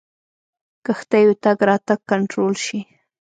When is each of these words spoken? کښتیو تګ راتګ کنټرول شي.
کښتیو 0.85 1.33
تګ 1.43 1.57
راتګ 1.69 1.99
کنټرول 2.11 2.53
شي. 2.65 2.79